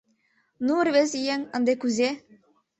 Ну, 0.65 0.73
рвезыеҥ, 0.87 1.41
ынде 1.55 1.73
кузе? 1.81 2.09